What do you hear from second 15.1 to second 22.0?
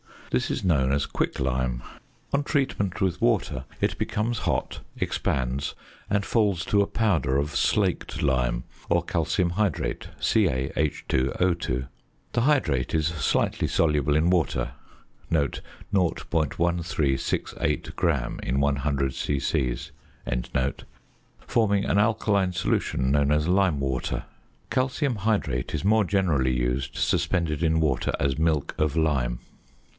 (0.1368 gram in 100 c.c.), forming an